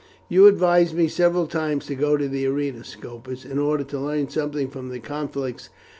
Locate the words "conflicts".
4.99-5.69